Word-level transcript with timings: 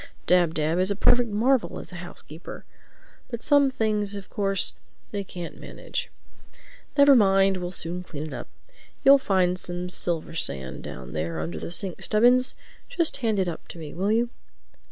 Dab 0.25 0.55
Dab 0.55 0.79
is 0.79 0.89
a 0.89 0.95
perfect 0.95 1.29
marvel 1.29 1.77
as 1.77 1.91
a 1.91 1.97
housekeeper. 1.97 2.65
But 3.29 3.43
some 3.43 3.69
things 3.69 4.15
of 4.15 4.31
course 4.31 4.73
they 5.11 5.23
can't 5.23 5.59
manage. 5.59 6.09
Never 6.97 7.13
mind, 7.15 7.57
we'll 7.57 7.71
soon 7.71 8.01
clean 8.01 8.25
it 8.25 8.33
up. 8.33 8.47
You'll 9.03 9.19
find 9.19 9.59
some 9.59 9.89
silver 9.89 10.33
sand 10.33 10.81
down 10.83 11.13
there, 11.13 11.39
under 11.39 11.59
the 11.59 11.69
sink, 11.69 12.01
Stubbins. 12.01 12.55
Just 12.89 13.17
hand 13.17 13.37
it 13.37 13.47
up 13.47 13.67
to 13.67 13.77
me, 13.77 13.93
will 13.93 14.11
you?" 14.11 14.31